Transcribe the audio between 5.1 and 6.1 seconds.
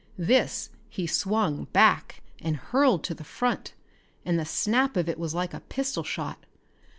was like a pistol